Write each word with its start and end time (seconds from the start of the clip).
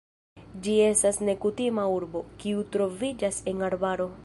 Ĝi 0.67 0.71
estas 0.85 1.19
nekutima 1.27 1.85
urbo, 1.97 2.23
kiu 2.45 2.65
troviĝas 2.77 3.41
en 3.53 3.65
arbaro. 3.71 4.13